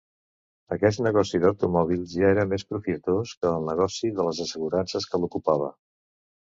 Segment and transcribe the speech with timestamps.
[0.75, 5.75] Aquest negoci d'automòbils ja era més profitós que el negoci de les assegurances que l'ocupava.